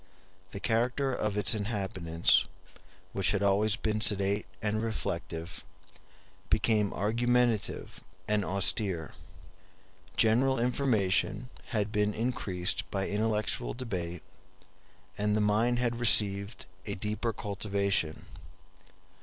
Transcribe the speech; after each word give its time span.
The 0.49 0.59
character 0.59 1.13
of 1.13 1.37
its 1.37 1.53
inhabitants, 1.53 2.45
which 3.13 3.33
had 3.33 3.43
always 3.43 3.75
been 3.75 4.01
sedate 4.01 4.47
and 4.59 4.81
reflective, 4.81 5.63
became 6.49 6.91
argumentative 6.91 8.03
and 8.27 8.43
austere. 8.43 9.13
General 10.17 10.57
information 10.59 11.49
had 11.67 11.91
been 11.91 12.15
increased 12.15 12.89
by 12.89 13.07
intellectual 13.09 13.75
debate, 13.75 14.23
and 15.19 15.35
the 15.35 15.39
mind 15.39 15.77
had 15.77 15.99
received 15.99 16.65
a 16.87 16.95
deeper 16.95 17.31
cultivation. 17.31 18.25